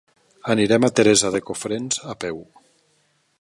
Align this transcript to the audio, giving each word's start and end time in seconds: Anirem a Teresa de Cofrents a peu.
Anirem 0.53 0.87
a 0.87 0.89
Teresa 0.99 1.31
de 1.35 1.43
Cofrents 1.51 2.01
a 2.15 2.17
peu. 2.25 2.41